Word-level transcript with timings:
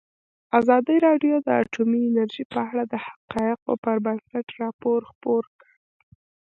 ازادي 0.59 0.97
راډیو 1.07 1.35
د 1.41 1.47
اټومي 1.61 1.99
انرژي 2.09 2.43
په 2.53 2.59
اړه 2.69 2.83
د 2.91 2.93
حقایقو 3.05 3.73
پر 3.83 3.95
بنسټ 4.05 4.45
راپور 4.61 4.99
خپور 5.11 5.41
کړی. 5.59 5.77